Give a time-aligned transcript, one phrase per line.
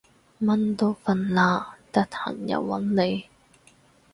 [0.39, 3.27] 蚊都瞓喇，得閒又搵你